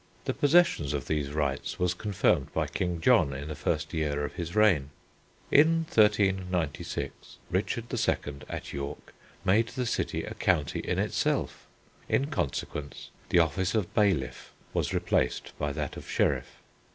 [0.25, 4.33] The possession of these rights was confirmed by King John in the first year of
[4.33, 4.89] his reign.
[5.51, 9.13] In 1396 Richard II., at York,
[9.45, 11.67] made the city a county in itself.
[12.09, 16.49] In consequence the office of bailiff was replaced by that of sheriff.